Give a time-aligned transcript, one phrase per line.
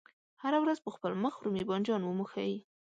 [0.43, 2.53] هره ورځ په خپل مخ رومي بانجان وموښئ.